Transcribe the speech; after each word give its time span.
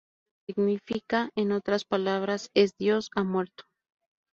Su 0.47 0.53
Significa 0.55 1.29
En 1.35 1.51
Otras 1.51 1.85
Palabras 1.85 2.49
Es 2.55 2.75
Dios 2.75 3.11
Ha 3.15 3.23
Muerto 3.23 3.65